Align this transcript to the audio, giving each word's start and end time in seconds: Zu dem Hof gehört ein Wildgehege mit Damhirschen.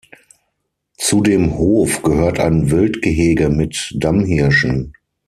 Zu 0.97 1.21
dem 1.21 1.59
Hof 1.59 2.01
gehört 2.01 2.39
ein 2.39 2.71
Wildgehege 2.71 3.49
mit 3.49 3.93
Damhirschen. 3.95 4.93